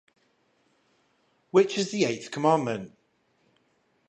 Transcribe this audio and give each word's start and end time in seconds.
Which 1.51 1.77
is 1.77 1.91
the 1.91 2.05
eighth 2.05 2.31
commandment? 2.31 2.97